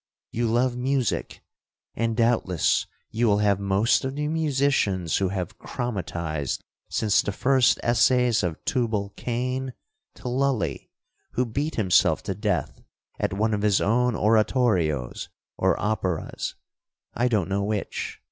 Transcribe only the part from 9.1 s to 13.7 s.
Cain to Lully, who beat himself to death at one of